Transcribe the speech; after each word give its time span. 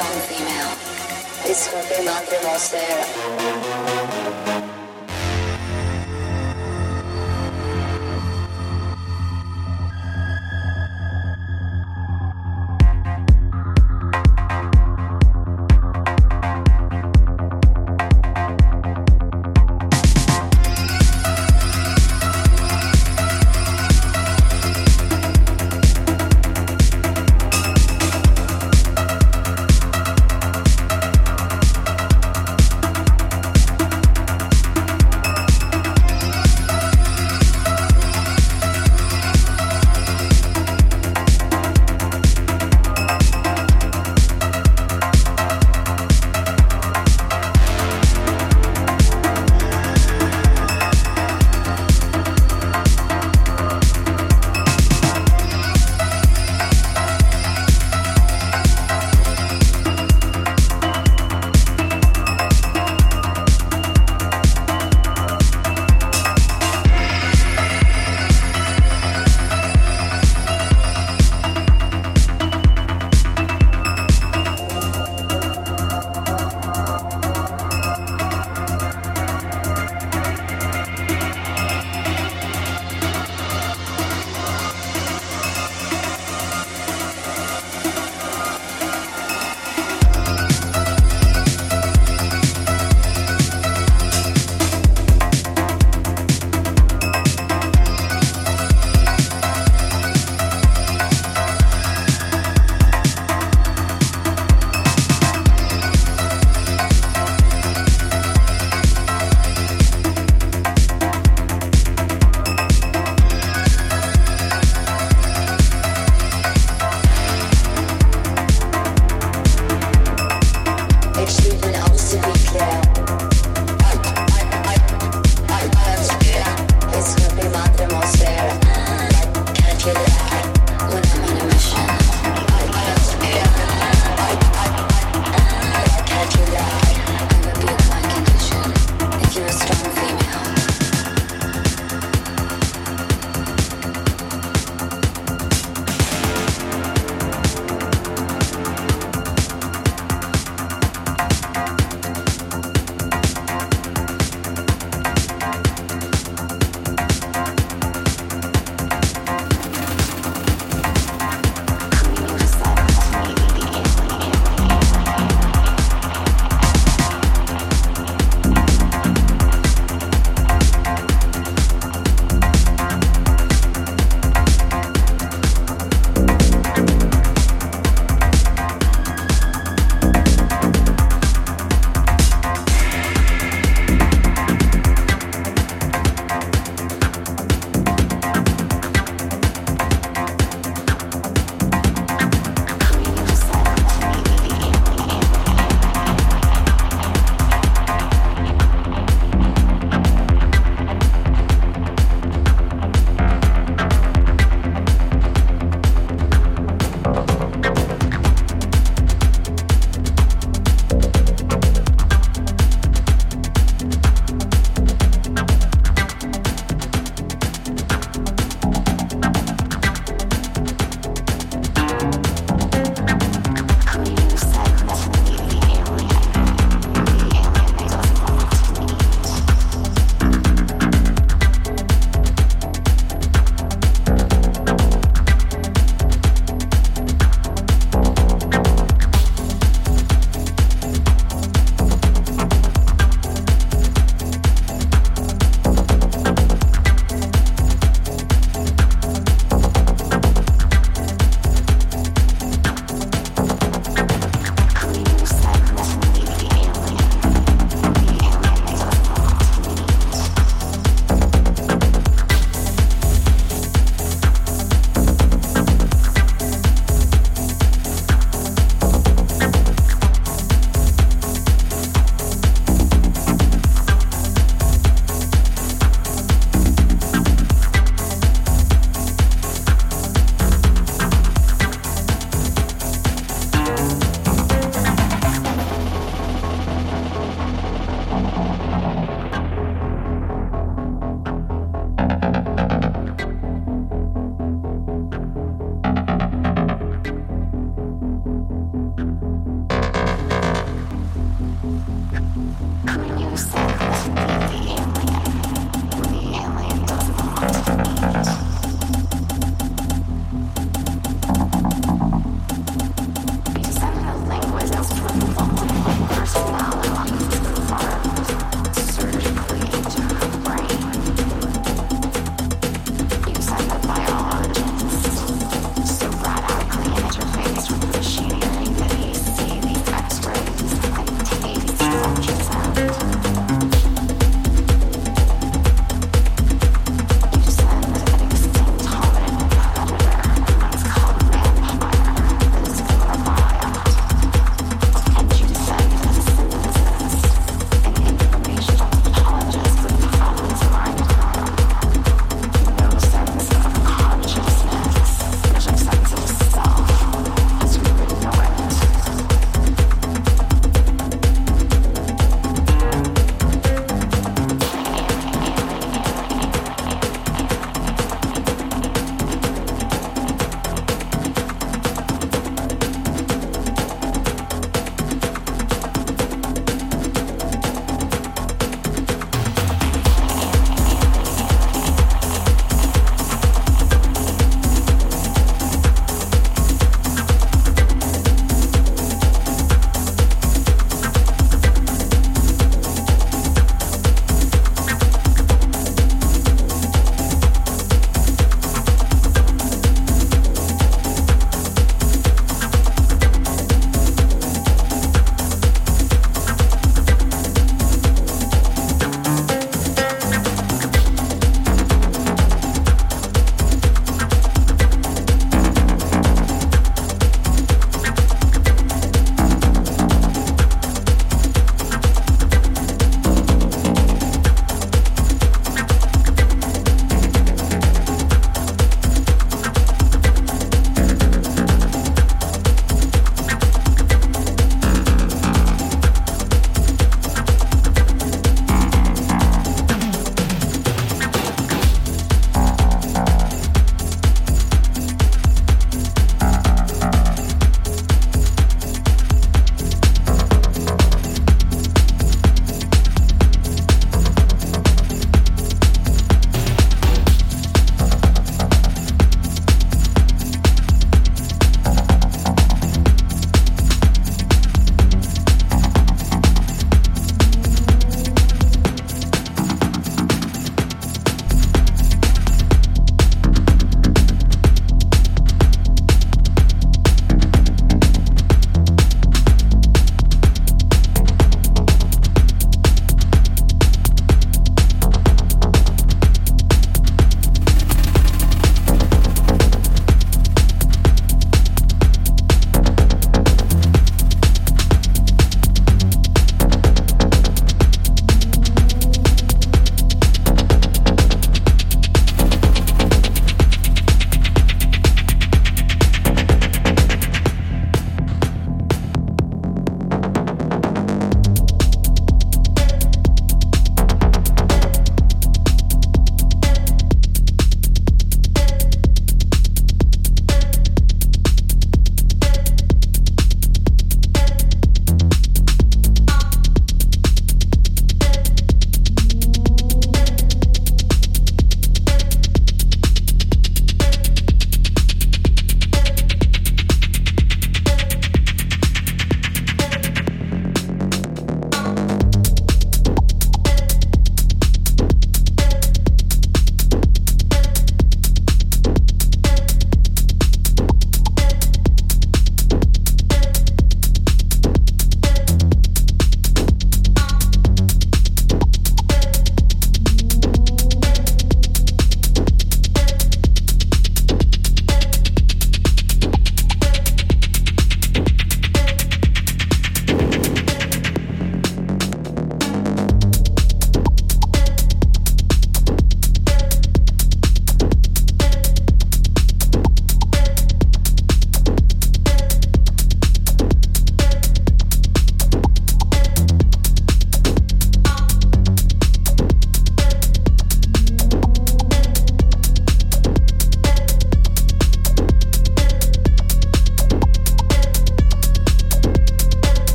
on 0.00 0.27